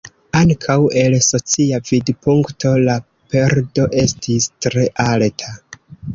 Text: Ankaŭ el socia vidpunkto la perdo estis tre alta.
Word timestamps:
Ankaŭ 0.37 0.77
el 1.01 1.15
socia 1.25 1.79
vidpunkto 1.89 2.73
la 2.89 2.97
perdo 3.35 3.87
estis 4.07 4.51
tre 4.67 4.89
alta. 5.07 5.55